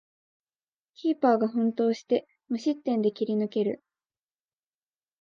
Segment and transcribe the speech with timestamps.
[0.95, 3.83] キーパーが奮闘して無失点で切り抜ける